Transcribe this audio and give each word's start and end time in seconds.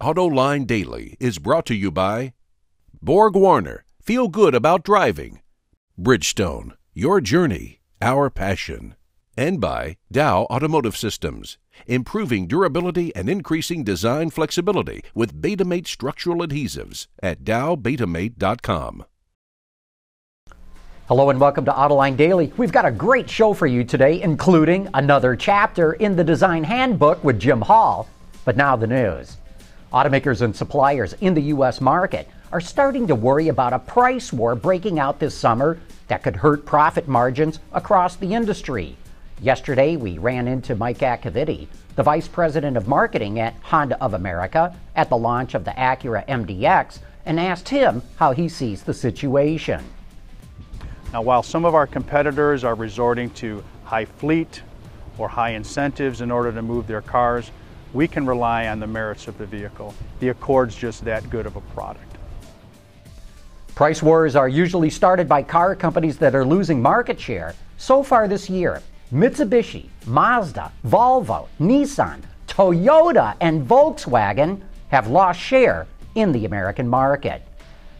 AutoLine 0.00 0.66
Daily 0.66 1.16
is 1.18 1.38
brought 1.38 1.64
to 1.66 1.74
you 1.74 1.90
by 1.90 2.34
Borg 3.00 3.34
Warner, 3.34 3.86
feel 4.02 4.28
good 4.28 4.54
about 4.54 4.84
driving. 4.84 5.40
Bridgestone, 5.98 6.72
your 6.92 7.22
journey, 7.22 7.80
our 8.02 8.28
passion. 8.28 8.94
And 9.38 9.58
by 9.58 9.96
Dow 10.12 10.42
Automotive 10.50 10.98
Systems, 10.98 11.56
improving 11.86 12.46
durability 12.46 13.16
and 13.16 13.30
increasing 13.30 13.84
design 13.84 14.28
flexibility 14.28 15.02
with 15.14 15.40
Betamate 15.40 15.86
structural 15.86 16.46
adhesives 16.46 17.06
at 17.22 17.42
dowbetamate.com. 17.42 19.06
Hello 21.08 21.30
and 21.30 21.40
welcome 21.40 21.64
to 21.64 21.72
Autoline 21.72 22.18
Daily. 22.18 22.52
We've 22.58 22.72
got 22.72 22.84
a 22.84 22.90
great 22.90 23.30
show 23.30 23.54
for 23.54 23.66
you 23.66 23.82
today, 23.82 24.20
including 24.20 24.90
another 24.92 25.34
chapter 25.34 25.94
in 25.94 26.16
the 26.16 26.24
design 26.24 26.64
handbook 26.64 27.24
with 27.24 27.40
Jim 27.40 27.62
Hall. 27.62 28.06
But 28.44 28.58
now 28.58 28.76
the 28.76 28.86
news. 28.86 29.38
Automakers 29.96 30.42
and 30.42 30.54
suppliers 30.54 31.14
in 31.22 31.32
the 31.32 31.40
U.S. 31.54 31.80
market 31.80 32.28
are 32.52 32.60
starting 32.60 33.06
to 33.06 33.14
worry 33.14 33.48
about 33.48 33.72
a 33.72 33.78
price 33.78 34.30
war 34.30 34.54
breaking 34.54 34.98
out 34.98 35.18
this 35.18 35.34
summer 35.34 35.78
that 36.08 36.22
could 36.22 36.36
hurt 36.36 36.66
profit 36.66 37.08
margins 37.08 37.60
across 37.72 38.14
the 38.16 38.34
industry. 38.34 38.94
Yesterday, 39.40 39.96
we 39.96 40.18
ran 40.18 40.48
into 40.48 40.74
Mike 40.74 40.98
Accavitti, 40.98 41.66
the 41.94 42.02
Vice 42.02 42.28
President 42.28 42.76
of 42.76 42.86
Marketing 42.86 43.40
at 43.40 43.54
Honda 43.62 43.98
of 44.04 44.12
America, 44.12 44.76
at 44.96 45.08
the 45.08 45.16
launch 45.16 45.54
of 45.54 45.64
the 45.64 45.70
Acura 45.70 46.26
MDX, 46.26 46.98
and 47.24 47.40
asked 47.40 47.70
him 47.70 48.02
how 48.16 48.32
he 48.32 48.50
sees 48.50 48.82
the 48.82 48.92
situation. 48.92 49.82
Now, 51.14 51.22
while 51.22 51.42
some 51.42 51.64
of 51.64 51.74
our 51.74 51.86
competitors 51.86 52.64
are 52.64 52.74
resorting 52.74 53.30
to 53.30 53.64
high 53.84 54.04
fleet 54.04 54.60
or 55.16 55.26
high 55.26 55.52
incentives 55.52 56.20
in 56.20 56.30
order 56.30 56.52
to 56.52 56.60
move 56.60 56.86
their 56.86 57.00
cars, 57.00 57.50
we 57.96 58.06
can 58.06 58.26
rely 58.26 58.68
on 58.68 58.78
the 58.78 58.86
merits 58.86 59.26
of 59.26 59.38
the 59.38 59.46
vehicle. 59.46 59.94
The 60.20 60.28
Accord's 60.28 60.76
just 60.76 61.02
that 61.06 61.28
good 61.30 61.46
of 61.46 61.56
a 61.56 61.62
product. 61.62 62.14
Price 63.74 64.02
wars 64.02 64.36
are 64.36 64.48
usually 64.48 64.90
started 64.90 65.26
by 65.26 65.42
car 65.42 65.74
companies 65.74 66.18
that 66.18 66.34
are 66.34 66.44
losing 66.44 66.80
market 66.80 67.18
share. 67.18 67.54
So 67.78 68.02
far 68.02 68.28
this 68.28 68.50
year, 68.50 68.82
Mitsubishi, 69.10 69.88
Mazda, 70.06 70.72
Volvo, 70.86 71.48
Nissan, 71.58 72.20
Toyota, 72.46 73.34
and 73.40 73.66
Volkswagen 73.66 74.60
have 74.88 75.08
lost 75.08 75.40
share 75.40 75.86
in 76.14 76.32
the 76.32 76.44
American 76.44 76.86
market. 76.88 77.42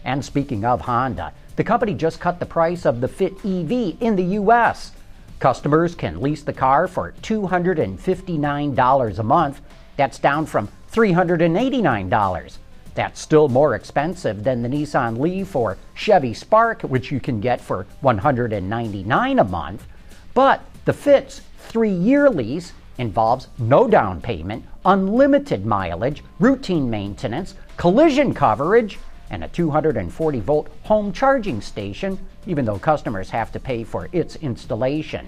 And 0.05 0.23
speaking 0.23 0.65
of 0.65 0.83
Honda, 0.83 1.33
the 1.57 1.65
company 1.65 1.95
just 1.95 2.21
cut 2.21 2.39
the 2.39 2.47
price 2.47 2.85
of 2.85 3.01
the 3.01 3.09
Fit 3.09 3.33
EV 3.45 3.97
in 4.01 4.15
the 4.17 4.35
U.S. 4.41 4.93
Customers 5.39 5.95
can 5.95 6.21
lease 6.21 6.43
the 6.43 6.53
car 6.53 6.87
for 6.87 7.13
$259 7.23 9.19
a 9.19 9.23
month 9.23 9.61
that's 9.97 10.19
down 10.19 10.47
from 10.47 10.69
$389. 10.93 12.59
That's 12.95 13.21
still 13.21 13.49
more 13.49 13.75
expensive 13.75 14.43
than 14.43 14.63
the 14.63 14.69
Nissan 14.69 15.19
Leaf 15.19 15.55
or 15.55 15.77
Chevy 15.95 16.33
Spark, 16.33 16.83
which 16.83 17.11
you 17.11 17.21
can 17.21 17.41
get 17.41 17.61
for 17.61 17.87
$199 18.03 19.41
a 19.41 19.45
month. 19.45 19.87
But 20.33 20.63
the 20.87 20.93
Fit's 20.93 21.43
three 21.59 21.91
year 21.91 22.31
lease 22.31 22.73
involves 22.99 23.49
no 23.59 23.87
down 23.87 24.21
payment, 24.23 24.65
unlimited 24.87 25.67
mileage, 25.67 26.23
routine 26.39 26.89
maintenance, 26.89 27.55
collision 27.77 28.33
coverage, 28.33 28.99
and 29.31 29.45
a 29.45 29.49
240 29.49 30.41
volt 30.41 30.69
home 30.85 31.13
charging 31.13 31.61
station, 31.61 32.19
even 32.47 32.65
though 32.65 32.79
customers 32.79 33.29
have 33.29 33.53
to 33.53 33.61
pay 33.61 33.85
for 33.85 34.09
its 34.13 34.37
installation. 34.37 35.27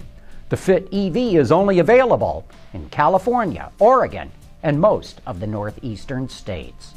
The 0.49 0.57
Fit 0.57 0.91
EV 0.91 1.35
is 1.35 1.51
only 1.51 1.77
available 1.77 2.47
in 2.73 2.89
California, 2.89 3.71
Oregon, 3.77 4.31
and 4.63 4.79
most 4.79 5.21
of 5.25 5.39
the 5.39 5.47
northeastern 5.47 6.29
states. 6.29 6.93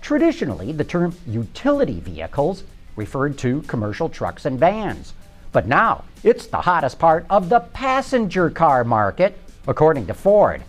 Traditionally, 0.00 0.72
the 0.72 0.84
term 0.84 1.14
utility 1.26 2.00
vehicles 2.00 2.64
referred 2.96 3.38
to 3.38 3.62
commercial 3.62 4.08
trucks 4.08 4.44
and 4.44 4.58
vans. 4.58 5.14
But 5.52 5.66
now, 5.66 6.04
it's 6.22 6.46
the 6.46 6.60
hottest 6.60 6.98
part 6.98 7.26
of 7.30 7.48
the 7.48 7.60
passenger 7.60 8.50
car 8.50 8.84
market, 8.84 9.38
according 9.66 10.06
to 10.06 10.14
Ford. 10.14 10.62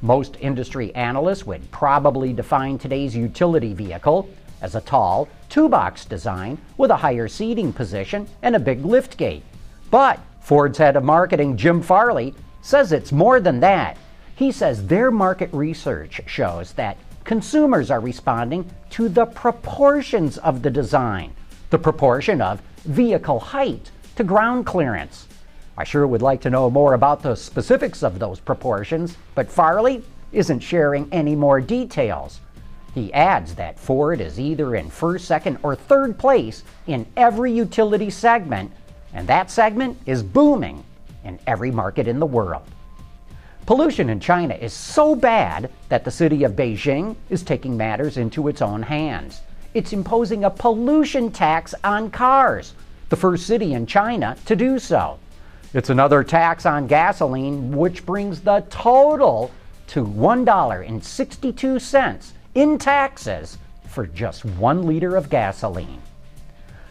Most 0.00 0.36
industry 0.40 0.94
analysts 0.94 1.46
would 1.46 1.70
probably 1.70 2.32
define 2.32 2.78
today's 2.78 3.14
utility 3.14 3.72
vehicle 3.72 4.28
as 4.60 4.74
a 4.74 4.80
tall, 4.80 5.28
two 5.48 5.68
box 5.68 6.04
design 6.04 6.58
with 6.76 6.90
a 6.90 6.96
higher 6.96 7.28
seating 7.28 7.72
position 7.72 8.26
and 8.42 8.56
a 8.56 8.60
big 8.60 8.82
liftgate. 8.82 9.42
But 9.90 10.18
Ford's 10.40 10.78
head 10.78 10.96
of 10.96 11.04
marketing, 11.04 11.56
Jim 11.56 11.82
Farley, 11.82 12.34
says 12.62 12.92
it's 12.92 13.12
more 13.12 13.40
than 13.40 13.60
that. 13.60 13.96
He 14.42 14.50
says 14.50 14.88
their 14.88 15.12
market 15.12 15.50
research 15.52 16.20
shows 16.26 16.72
that 16.72 16.96
consumers 17.22 17.92
are 17.92 18.00
responding 18.00 18.68
to 18.90 19.08
the 19.08 19.24
proportions 19.24 20.36
of 20.36 20.62
the 20.62 20.68
design, 20.68 21.32
the 21.70 21.78
proportion 21.78 22.42
of 22.42 22.60
vehicle 22.78 23.38
height 23.38 23.92
to 24.16 24.24
ground 24.24 24.66
clearance. 24.66 25.28
I 25.78 25.84
sure 25.84 26.08
would 26.08 26.22
like 26.22 26.40
to 26.40 26.50
know 26.50 26.68
more 26.70 26.94
about 26.94 27.22
the 27.22 27.36
specifics 27.36 28.02
of 28.02 28.18
those 28.18 28.40
proportions, 28.40 29.16
but 29.36 29.48
Farley 29.48 30.02
isn't 30.32 30.58
sharing 30.58 31.08
any 31.12 31.36
more 31.36 31.60
details. 31.60 32.40
He 32.96 33.12
adds 33.12 33.54
that 33.54 33.78
Ford 33.78 34.20
is 34.20 34.40
either 34.40 34.74
in 34.74 34.90
first, 34.90 35.26
second, 35.26 35.58
or 35.62 35.76
third 35.76 36.18
place 36.18 36.64
in 36.88 37.06
every 37.16 37.52
utility 37.52 38.10
segment, 38.10 38.72
and 39.14 39.28
that 39.28 39.52
segment 39.52 39.98
is 40.04 40.20
booming 40.20 40.82
in 41.22 41.38
every 41.46 41.70
market 41.70 42.08
in 42.08 42.18
the 42.18 42.26
world. 42.26 42.64
Pollution 43.64 44.10
in 44.10 44.18
China 44.18 44.54
is 44.54 44.72
so 44.72 45.14
bad 45.14 45.70
that 45.88 46.04
the 46.04 46.10
city 46.10 46.42
of 46.42 46.56
Beijing 46.56 47.14
is 47.30 47.44
taking 47.44 47.76
matters 47.76 48.16
into 48.16 48.48
its 48.48 48.60
own 48.60 48.82
hands. 48.82 49.40
It's 49.72 49.92
imposing 49.92 50.42
a 50.42 50.50
pollution 50.50 51.30
tax 51.30 51.72
on 51.84 52.10
cars, 52.10 52.74
the 53.08 53.14
first 53.14 53.46
city 53.46 53.74
in 53.74 53.86
China 53.86 54.36
to 54.46 54.56
do 54.56 54.80
so. 54.80 55.20
It's 55.74 55.90
another 55.90 56.24
tax 56.24 56.66
on 56.66 56.88
gasoline, 56.88 57.70
which 57.70 58.04
brings 58.04 58.40
the 58.40 58.64
total 58.68 59.52
to 59.86 60.04
$1.62 60.04 62.32
in 62.56 62.78
taxes 62.78 63.58
for 63.86 64.08
just 64.08 64.44
one 64.44 64.88
liter 64.88 65.14
of 65.14 65.30
gasoline. 65.30 66.02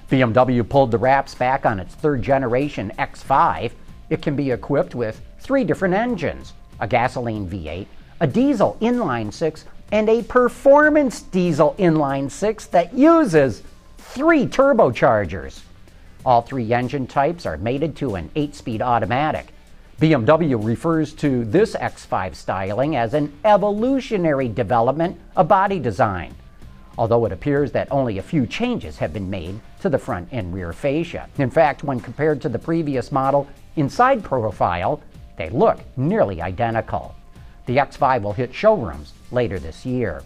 BMW 0.09 0.65
pulled 0.67 0.91
the 0.91 0.97
wraps 0.97 1.35
back 1.35 1.65
on 1.65 1.81
its 1.81 1.95
third 1.95 2.21
generation 2.21 2.93
X5. 2.97 3.71
It 4.09 4.21
can 4.21 4.37
be 4.37 4.51
equipped 4.51 4.95
with 4.95 5.19
three 5.39 5.65
different 5.65 5.95
engines 5.95 6.53
a 6.81 6.87
gasoline 6.87 7.47
V8, 7.47 7.87
a 8.19 8.27
diesel 8.27 8.77
inline 8.81 9.31
six, 9.31 9.63
and 9.91 10.09
a 10.09 10.23
performance 10.23 11.21
diesel 11.21 11.75
inline 11.79 12.29
six 12.29 12.65
that 12.67 12.93
uses 12.93 13.63
three 13.97 14.45
turbochargers. 14.45 15.61
All 16.25 16.41
three 16.41 16.73
engine 16.73 17.07
types 17.07 17.45
are 17.45 17.57
mated 17.57 17.95
to 17.97 18.15
an 18.15 18.29
8 18.35 18.53
speed 18.53 18.81
automatic. 18.81 19.47
BMW 19.99 20.63
refers 20.63 21.13
to 21.13 21.45
this 21.45 21.75
X5 21.75 22.35
styling 22.35 22.95
as 22.95 23.13
an 23.13 23.31
evolutionary 23.45 24.47
development 24.47 25.19
of 25.35 25.47
body 25.47 25.79
design, 25.79 26.33
although 26.97 27.25
it 27.25 27.31
appears 27.31 27.71
that 27.71 27.91
only 27.91 28.17
a 28.17 28.23
few 28.23 28.45
changes 28.47 28.97
have 28.97 29.13
been 29.13 29.29
made 29.29 29.59
to 29.81 29.89
the 29.89 29.97
front 29.97 30.27
and 30.31 30.53
rear 30.53 30.73
fascia. 30.73 31.29
In 31.37 31.49
fact, 31.49 31.83
when 31.83 31.99
compared 31.99 32.41
to 32.41 32.49
the 32.49 32.59
previous 32.59 33.11
model 33.11 33.47
inside 33.75 34.23
profile, 34.23 35.01
they 35.41 35.49
look 35.49 35.79
nearly 35.97 36.39
identical. 36.39 37.15
The 37.65 37.77
X5 37.77 38.21
will 38.21 38.33
hit 38.33 38.53
showrooms 38.53 39.13
later 39.31 39.57
this 39.57 39.85
year. 39.85 40.21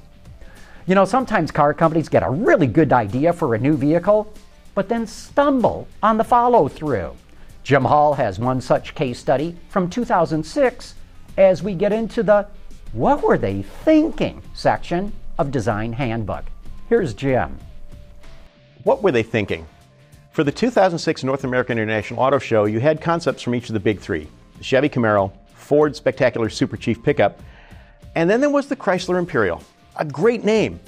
You 0.87 0.95
know, 0.95 1.05
sometimes 1.05 1.51
car 1.51 1.73
companies 1.73 2.09
get 2.09 2.21
a 2.21 2.29
really 2.29 2.67
good 2.67 2.91
idea 2.91 3.31
for 3.31 3.55
a 3.55 3.57
new 3.57 3.77
vehicle, 3.77 4.31
but 4.73 4.89
then 4.89 5.07
stumble 5.07 5.87
on 6.03 6.17
the 6.17 6.23
follow 6.25 6.67
through. 6.67 7.15
Jim 7.63 7.85
Hall 7.85 8.13
has 8.13 8.39
one 8.39 8.59
such 8.59 8.93
case 8.93 9.17
study 9.17 9.55
from 9.69 9.89
2006 9.89 10.95
as 11.37 11.63
we 11.63 11.73
get 11.73 11.93
into 11.93 12.21
the 12.21 12.45
What 12.91 13.23
Were 13.23 13.37
They 13.37 13.61
Thinking 13.61 14.41
section 14.53 15.13
of 15.39 15.49
Design 15.49 15.93
Handbook. 15.93 16.43
Here's 16.89 17.13
Jim. 17.13 17.57
What 18.83 19.01
were 19.01 19.13
they 19.13 19.23
thinking? 19.23 19.65
For 20.31 20.43
the 20.43 20.51
2006 20.51 21.23
North 21.23 21.45
American 21.45 21.79
International 21.79 22.19
Auto 22.19 22.37
Show, 22.37 22.65
you 22.65 22.81
had 22.81 22.99
concepts 22.99 23.41
from 23.41 23.55
each 23.55 23.69
of 23.69 23.73
the 23.73 23.79
big 23.79 24.01
three 24.01 24.27
Chevy 24.61 24.89
Camaro, 24.89 25.31
Ford 25.53 25.95
Spectacular 25.95 26.49
Super 26.49 26.77
Chief 26.77 27.01
pickup, 27.01 27.39
and 28.15 28.29
then 28.29 28.41
there 28.41 28.49
was 28.49 28.67
the 28.67 28.75
Chrysler 28.75 29.19
Imperial. 29.19 29.61
A 29.97 30.05
great 30.05 30.43
name, 30.43 30.79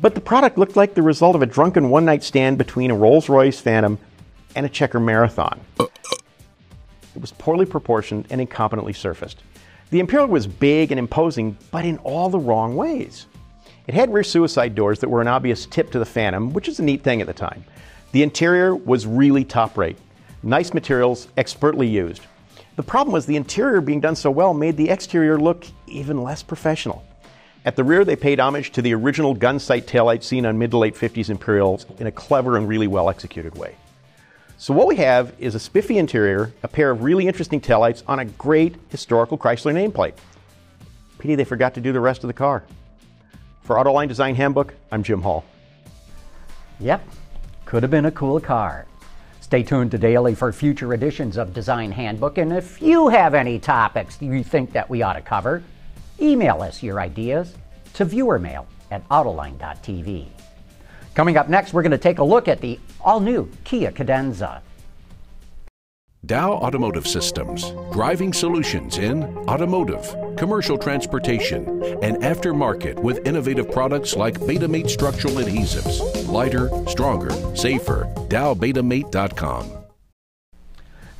but 0.00 0.14
the 0.14 0.20
product 0.20 0.58
looked 0.58 0.76
like 0.76 0.94
the 0.94 1.02
result 1.02 1.34
of 1.34 1.42
a 1.42 1.46
drunken 1.46 1.90
one 1.90 2.04
night 2.04 2.22
stand 2.22 2.58
between 2.58 2.90
a 2.90 2.94
Rolls 2.94 3.28
Royce 3.28 3.60
Phantom 3.60 3.98
and 4.54 4.66
a 4.66 4.68
Checker 4.68 5.00
Marathon. 5.00 5.60
It 5.78 7.20
was 7.20 7.32
poorly 7.32 7.66
proportioned 7.66 8.26
and 8.30 8.40
incompetently 8.40 8.96
surfaced. 8.96 9.42
The 9.90 10.00
Imperial 10.00 10.28
was 10.28 10.46
big 10.46 10.92
and 10.92 10.98
imposing, 10.98 11.56
but 11.70 11.84
in 11.84 11.98
all 11.98 12.30
the 12.30 12.38
wrong 12.38 12.76
ways. 12.76 13.26
It 13.86 13.94
had 13.94 14.12
rear 14.12 14.22
suicide 14.22 14.74
doors 14.74 15.00
that 15.00 15.08
were 15.10 15.20
an 15.20 15.28
obvious 15.28 15.66
tip 15.66 15.90
to 15.90 15.98
the 15.98 16.06
Phantom, 16.06 16.52
which 16.52 16.68
is 16.68 16.78
a 16.78 16.82
neat 16.82 17.02
thing 17.02 17.20
at 17.20 17.26
the 17.26 17.34
time. 17.34 17.64
The 18.12 18.22
interior 18.22 18.74
was 18.76 19.06
really 19.06 19.44
top 19.44 19.76
rate. 19.76 19.98
Nice 20.42 20.72
materials, 20.72 21.28
expertly 21.36 21.86
used. 21.88 22.22
The 22.74 22.82
problem 22.82 23.12
was 23.12 23.26
the 23.26 23.36
interior 23.36 23.80
being 23.82 24.00
done 24.00 24.16
so 24.16 24.30
well 24.30 24.54
made 24.54 24.76
the 24.76 24.88
exterior 24.88 25.38
look 25.38 25.66
even 25.86 26.22
less 26.22 26.42
professional. 26.42 27.04
At 27.64 27.76
the 27.76 27.84
rear, 27.84 28.04
they 28.04 28.16
paid 28.16 28.40
homage 28.40 28.72
to 28.72 28.82
the 28.82 28.94
original 28.94 29.34
gun 29.34 29.58
sight 29.58 29.86
taillight 29.86 30.22
seen 30.22 30.46
on 30.46 30.58
mid 30.58 30.70
to 30.72 30.78
late 30.78 30.94
50s 30.94 31.28
Imperials 31.28 31.86
in 31.98 32.06
a 32.06 32.12
clever 32.12 32.56
and 32.56 32.66
really 32.66 32.86
well 32.86 33.10
executed 33.10 33.56
way. 33.56 33.76
So, 34.56 34.72
what 34.72 34.86
we 34.86 34.96
have 34.96 35.34
is 35.38 35.54
a 35.54 35.60
spiffy 35.60 35.98
interior, 35.98 36.52
a 36.62 36.68
pair 36.68 36.90
of 36.90 37.02
really 37.02 37.26
interesting 37.26 37.60
taillights 37.60 38.02
on 38.08 38.20
a 38.20 38.24
great 38.24 38.76
historical 38.88 39.36
Chrysler 39.36 39.74
nameplate. 39.74 40.14
Pity 41.18 41.34
they 41.34 41.44
forgot 41.44 41.74
to 41.74 41.80
do 41.80 41.92
the 41.92 42.00
rest 42.00 42.24
of 42.24 42.28
the 42.28 42.34
car. 42.34 42.64
For 43.62 43.76
Autoline 43.76 44.08
Design 44.08 44.34
Handbook, 44.34 44.74
I'm 44.90 45.02
Jim 45.02 45.22
Hall. 45.22 45.44
Yep, 46.80 47.06
could 47.64 47.82
have 47.82 47.90
been 47.90 48.06
a 48.06 48.10
cool 48.10 48.40
car. 48.40 48.86
Stay 49.52 49.62
tuned 49.62 49.90
to 49.90 49.98
Daily 49.98 50.34
for 50.34 50.50
future 50.50 50.94
editions 50.94 51.36
of 51.36 51.52
Design 51.52 51.92
Handbook, 51.92 52.38
and 52.38 52.54
if 52.54 52.80
you 52.80 53.10
have 53.10 53.34
any 53.34 53.58
topics 53.58 54.16
you 54.18 54.42
think 54.42 54.72
that 54.72 54.88
we 54.88 55.02
ought 55.02 55.12
to 55.12 55.20
cover, 55.20 55.62
email 56.18 56.62
us 56.62 56.82
your 56.82 56.98
ideas 56.98 57.54
to 57.92 58.06
viewermail 58.06 58.64
at 58.90 59.06
autoline.tv. 59.10 60.28
Coming 61.14 61.36
up 61.36 61.50
next, 61.50 61.74
we're 61.74 61.82
going 61.82 61.90
to 61.90 61.98
take 61.98 62.18
a 62.18 62.24
look 62.24 62.48
at 62.48 62.62
the 62.62 62.80
all 63.02 63.20
new 63.20 63.46
Kia 63.64 63.92
Cadenza. 63.92 64.62
Dow 66.24 66.52
Automotive 66.52 67.04
Systems, 67.08 67.72
driving 67.90 68.32
solutions 68.32 68.98
in 68.98 69.24
automotive, 69.48 70.14
commercial 70.36 70.78
transportation, 70.78 71.66
and 72.00 72.16
aftermarket 72.18 72.96
with 72.96 73.26
innovative 73.26 73.72
products 73.72 74.14
like 74.14 74.38
Betamate 74.38 74.88
structural 74.88 75.34
adhesives. 75.34 76.28
Lighter, 76.28 76.70
stronger, 76.86 77.30
safer. 77.56 78.04
DowBetamate.com. 78.28 79.68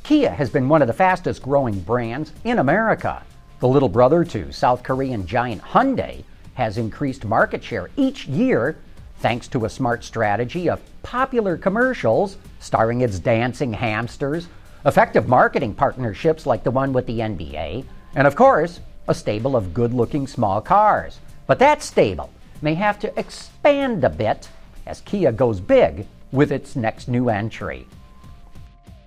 Kia 0.03 0.29
has 0.29 0.49
been 0.49 0.69
one 0.69 0.81
of 0.81 0.87
the 0.87 0.93
fastest 0.93 1.41
growing 1.41 1.81
brands 1.81 2.31
in 2.45 2.59
America. 2.59 3.23
The 3.59 3.67
little 3.67 3.89
brother 3.89 4.23
to 4.23 4.53
South 4.53 4.83
Korean 4.83 5.27
giant 5.27 5.61
Hyundai 5.63 6.23
has 6.53 6.77
increased 6.77 7.25
market 7.25 7.61
share 7.61 7.89
each 7.97 8.25
year 8.27 8.77
thanks 9.17 9.49
to 9.49 9.65
a 9.65 9.69
smart 9.69 10.05
strategy 10.05 10.69
of 10.69 10.81
popular 11.01 11.57
commercials 11.57 12.37
starring 12.61 13.01
its 13.01 13.19
dancing 13.19 13.73
hamsters 13.73 14.47
effective 14.85 15.27
marketing 15.27 15.73
partnerships 15.73 16.45
like 16.45 16.63
the 16.63 16.71
one 16.71 16.93
with 16.93 17.05
the 17.07 17.19
NBA, 17.19 17.85
and 18.15 18.27
of 18.27 18.35
course, 18.35 18.79
a 19.07 19.13
stable 19.13 19.55
of 19.55 19.73
good 19.73 19.93
looking 19.93 20.27
small 20.27 20.61
cars. 20.61 21.19
But 21.47 21.59
that 21.59 21.81
stable 21.81 22.29
may 22.61 22.73
have 22.73 22.99
to 22.99 23.19
expand 23.19 24.03
a 24.03 24.09
bit 24.09 24.49
as 24.85 25.01
Kia 25.01 25.31
goes 25.31 25.59
big 25.59 26.05
with 26.31 26.51
its 26.51 26.75
next 26.75 27.07
new 27.07 27.29
entry. 27.29 27.87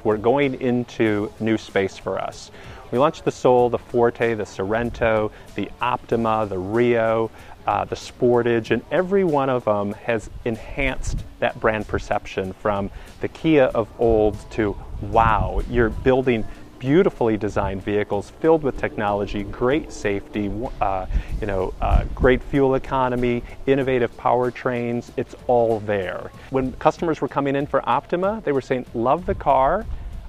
We're 0.04 0.16
going 0.16 0.60
into 0.60 1.32
new 1.40 1.58
space 1.58 1.98
for 1.98 2.18
us. 2.18 2.50
We 2.90 2.98
launched 2.98 3.24
the 3.24 3.32
Soul, 3.32 3.68
the 3.70 3.78
Forte, 3.78 4.34
the 4.34 4.44
Sorento, 4.44 5.32
the 5.54 5.70
Optima, 5.80 6.46
the 6.48 6.58
Rio, 6.58 7.30
uh, 7.66 7.84
the 7.84 7.96
Sportage, 7.96 8.70
and 8.70 8.82
every 8.90 9.24
one 9.24 9.50
of 9.50 9.64
them 9.64 9.92
has 9.92 10.30
enhanced 10.44 11.24
that 11.40 11.58
brand 11.60 11.88
perception 11.88 12.52
from 12.52 12.90
the 13.20 13.28
Kia 13.28 13.64
of 13.64 13.88
old 13.98 14.38
to 14.52 14.76
wow, 15.02 15.60
you're 15.68 15.90
building 15.90 16.44
beautifully 16.78 17.36
designed 17.36 17.82
vehicles 17.82 18.30
filled 18.40 18.62
with 18.62 18.76
technology, 18.78 19.42
great 19.44 19.90
safety, 19.90 20.50
uh, 20.80 21.06
you 21.40 21.46
know, 21.46 21.72
uh, 21.80 22.04
great 22.14 22.42
fuel 22.42 22.74
economy, 22.74 23.42
innovative 23.66 24.14
powertrains. 24.16 25.10
It's 25.16 25.34
all 25.46 25.80
there. 25.80 26.30
When 26.50 26.72
customers 26.74 27.20
were 27.20 27.28
coming 27.28 27.56
in 27.56 27.66
for 27.66 27.86
Optima, 27.88 28.42
they 28.44 28.52
were 28.52 28.60
saying, 28.60 28.86
"Love 28.94 29.26
the 29.26 29.34
car. 29.34 29.86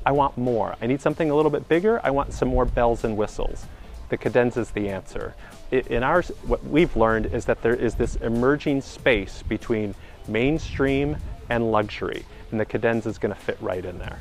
I 0.07 0.11
want 0.11 0.37
more. 0.37 0.77
I 0.81 0.87
need 0.87 1.01
something 1.01 1.29
a 1.29 1.35
little 1.35 1.51
bit 1.51 1.67
bigger. 1.67 1.99
I 2.01 2.11
want 2.11 2.31
some 2.31 2.47
more 2.47 2.63
bells 2.63 3.03
and 3.03 3.17
whistles." 3.17 3.65
The 4.07 4.17
Cadenza 4.17 4.61
is 4.61 4.71
the 4.71 4.87
answer. 4.87 5.35
In 5.69 6.01
ours, 6.01 6.31
what 6.45 6.63
we've 6.65 6.95
learned 6.95 7.25
is 7.25 7.43
that 7.43 7.61
there 7.61 7.75
is 7.75 7.95
this 7.95 8.15
emerging 8.15 8.79
space 8.79 9.43
between 9.49 9.95
mainstream 10.25 11.17
and 11.49 11.73
luxury, 11.73 12.25
and 12.51 12.57
the 12.57 12.65
Cadenza 12.65 13.09
is 13.09 13.17
going 13.17 13.33
to 13.33 13.39
fit 13.39 13.57
right 13.59 13.83
in 13.83 13.99
there. 13.99 14.19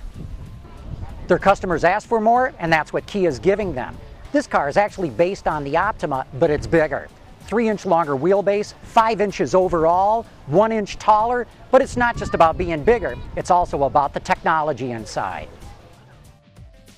Their 1.28 1.38
customers 1.38 1.84
ask 1.84 2.08
for 2.08 2.20
more, 2.20 2.52
and 2.58 2.72
that's 2.72 2.92
what 2.92 3.06
Kia 3.06 3.28
is 3.28 3.38
giving 3.38 3.72
them. 3.72 3.96
This 4.32 4.48
car 4.48 4.68
is 4.68 4.76
actually 4.76 5.10
based 5.10 5.46
on 5.46 5.62
the 5.62 5.76
Optima, 5.76 6.26
but 6.40 6.50
it's 6.50 6.66
bigger. 6.66 7.06
Three 7.42 7.68
inch 7.68 7.86
longer 7.86 8.16
wheelbase, 8.16 8.74
five 8.82 9.20
inches 9.20 9.54
overall, 9.54 10.26
one 10.46 10.72
inch 10.72 10.98
taller, 10.98 11.46
but 11.70 11.80
it's 11.80 11.96
not 11.96 12.16
just 12.16 12.34
about 12.34 12.58
being 12.58 12.82
bigger, 12.82 13.14
it's 13.36 13.52
also 13.52 13.84
about 13.84 14.14
the 14.14 14.20
technology 14.20 14.90
inside. 14.90 15.46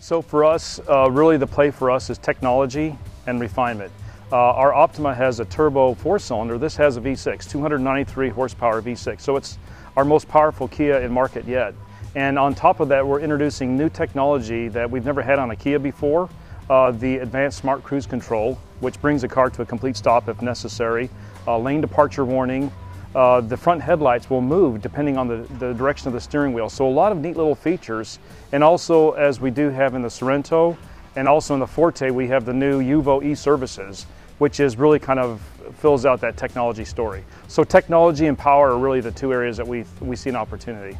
So 0.08 0.22
for 0.22 0.43
us, 0.43 0.81
uh, 0.88 1.10
really 1.10 1.37
the 1.37 1.46
play 1.46 1.70
for 1.70 1.90
us 1.90 2.08
is 2.08 2.16
technology 2.16 2.96
and 3.26 3.38
refinement. 3.38 3.93
Uh, 4.32 4.37
our 4.37 4.72
Optima 4.72 5.14
has 5.14 5.38
a 5.38 5.44
turbo 5.44 5.93
four 5.93 6.19
cylinder. 6.19 6.56
This 6.56 6.76
has 6.76 6.96
a 6.96 7.00
V6, 7.02 7.46
293 7.46 8.31
horsepower 8.31 8.81
V6. 8.81 9.20
So 9.20 9.37
it's 9.37 9.58
our 9.99 10.06
most 10.06 10.26
powerful 10.26 10.66
Kia 10.66 11.00
in 11.00 11.12
market 11.12 11.44
yet. 11.46 11.75
And 12.14 12.38
on 12.38 12.55
top 12.55 12.81
of 12.81 12.88
that, 12.88 13.06
we're 13.06 13.20
introducing 13.20 13.76
new 13.76 13.90
technology 13.90 14.69
that 14.69 14.90
we've 14.90 15.05
never 15.05 15.20
had 15.20 15.38
on 15.38 15.50
a 15.50 15.56
Kia 15.56 15.78
before, 15.78 16.31
uh, 16.70 16.90
the 16.93 17.19
advanced 17.19 17.58
smart 17.58 17.82
cruise 17.82 18.06
control, 18.06 18.58
which 18.81 18.99
brings 19.02 19.20
the 19.20 19.28
car 19.28 19.50
to 19.50 19.60
a 19.60 19.66
complete 19.66 19.94
stop 19.94 20.26
if 20.31 20.40
necessary, 20.40 21.10
uh, 21.46 21.58
lane 21.58 21.82
departure 21.82 22.25
warning. 22.25 22.72
Uh, 23.14 23.40
the 23.40 23.56
front 23.56 23.81
headlights 23.81 24.28
will 24.28 24.43
move 24.43 24.82
depending 24.82 25.16
on 25.16 25.26
the, 25.28 25.37
the 25.58 25.72
direction 25.72 26.08
of 26.08 26.14
the 26.14 26.20
steering 26.20 26.52
wheel. 26.52 26.69
So 26.69 26.87
a 26.87 26.90
lot 26.90 27.10
of 27.10 27.19
neat 27.19 27.37
little 27.37 27.55
features. 27.55 28.19
And 28.52 28.62
also, 28.62 29.12
as 29.12 29.40
we 29.40 29.50
do 29.50 29.70
have 29.70 29.94
in 29.94 30.02
the 30.02 30.08
Sorento 30.08 30.76
and 31.16 31.26
also 31.26 31.55
in 31.55 31.60
the 31.60 31.66
Forte, 31.66 32.10
we 32.10 32.28
have 32.28 32.44
the 32.44 32.52
new 32.52 32.81
Uvo 32.81 33.25
e-services, 33.25 34.06
which 34.38 34.60
is 34.60 34.76
really 34.76 34.99
kind 34.99 35.19
of 35.19 35.40
fills 35.78 36.05
out 36.05 36.20
that 36.20 36.37
technology 36.37 36.84
story. 36.84 37.25
So 37.49 37.64
technology 37.64 38.26
and 38.26 38.38
power 38.38 38.70
are 38.72 38.78
really 38.78 39.00
the 39.00 39.12
two 39.12 39.32
areas 39.32 39.56
that 39.56 39.66
we, 39.66 39.84
we 40.00 40.14
see 40.14 40.31
an 40.31 40.37
opportunity. 40.37 40.99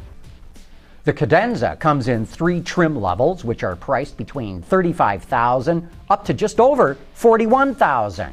The 1.05 1.13
Cadenza 1.13 1.79
comes 1.79 2.07
in 2.07 2.25
three 2.25 2.61
trim 2.61 2.99
levels, 2.99 3.45
which 3.45 3.63
are 3.63 3.75
priced 3.75 4.17
between 4.17 4.61
35,000 4.61 5.89
up 6.09 6.25
to 6.25 6.33
just 6.33 6.59
over 6.59 6.97
$41,000. 7.15 8.31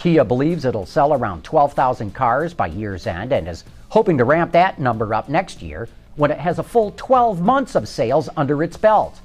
Kia 0.00 0.24
believes 0.24 0.64
it'll 0.64 0.86
sell 0.86 1.12
around 1.12 1.44
12,000 1.44 2.14
cars 2.14 2.54
by 2.54 2.68
year's 2.68 3.06
end 3.06 3.34
and 3.34 3.46
is 3.46 3.64
hoping 3.90 4.16
to 4.16 4.24
ramp 4.24 4.50
that 4.52 4.78
number 4.78 5.12
up 5.12 5.28
next 5.28 5.60
year 5.60 5.90
when 6.16 6.30
it 6.30 6.38
has 6.38 6.58
a 6.58 6.62
full 6.62 6.94
12 6.96 7.42
months 7.42 7.74
of 7.74 7.86
sales 7.86 8.30
under 8.34 8.62
its 8.62 8.78
belt. 8.78 9.20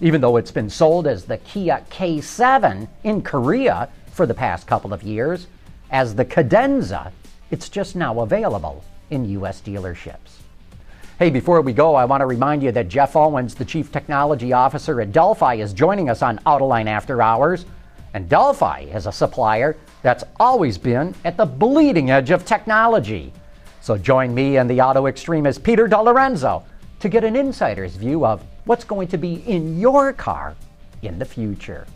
Even 0.00 0.20
though 0.20 0.36
it's 0.36 0.52
been 0.52 0.70
sold 0.70 1.08
as 1.08 1.24
the 1.24 1.38
Kia 1.38 1.84
K7 1.90 2.86
in 3.02 3.22
Korea 3.22 3.88
for 4.12 4.24
the 4.24 4.32
past 4.32 4.68
couple 4.68 4.92
of 4.92 5.02
years, 5.02 5.48
as 5.90 6.14
the 6.14 6.24
Cadenza, 6.24 7.10
it's 7.50 7.68
just 7.68 7.96
now 7.96 8.20
available 8.20 8.84
in 9.10 9.28
U.S. 9.30 9.60
dealerships. 9.60 10.38
Hey, 11.18 11.30
before 11.30 11.60
we 11.60 11.72
go, 11.72 11.96
I 11.96 12.04
want 12.04 12.20
to 12.20 12.26
remind 12.26 12.62
you 12.62 12.70
that 12.70 12.88
Jeff 12.88 13.16
Owens, 13.16 13.56
the 13.56 13.64
Chief 13.64 13.90
Technology 13.90 14.52
Officer 14.52 15.00
at 15.00 15.10
Delphi, 15.10 15.56
is 15.56 15.72
joining 15.72 16.08
us 16.08 16.22
on 16.22 16.38
Autoline 16.46 16.86
After 16.86 17.20
Hours. 17.20 17.66
And 18.14 18.28
Delphi 18.28 18.80
is 18.92 19.06
a 19.06 19.12
supplier 19.12 19.76
that's 20.02 20.24
always 20.38 20.78
been 20.78 21.14
at 21.24 21.36
the 21.36 21.46
bleeding 21.46 22.10
edge 22.10 22.30
of 22.30 22.44
technology. 22.44 23.32
So 23.80 23.96
join 23.96 24.34
me 24.34 24.56
and 24.56 24.68
the 24.68 24.80
auto 24.80 25.06
extremist 25.06 25.62
Peter 25.62 25.88
DeLorenzo 25.88 26.62
to 27.00 27.08
get 27.08 27.24
an 27.24 27.36
insider's 27.36 27.96
view 27.96 28.26
of 28.26 28.42
what's 28.64 28.84
going 28.84 29.08
to 29.08 29.18
be 29.18 29.42
in 29.46 29.78
your 29.78 30.12
car 30.12 30.54
in 31.02 31.18
the 31.18 31.24
future. 31.24 31.86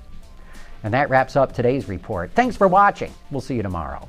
And 0.83 0.95
that 0.95 1.11
wraps 1.11 1.37
up 1.37 1.53
today's 1.53 1.89
report. 1.89 2.31
Thanks 2.35 2.57
for 2.57 2.69
watching. 2.69 3.13
We'll 3.31 3.41
see 3.41 3.57
you 3.57 3.63
tomorrow. 3.63 4.09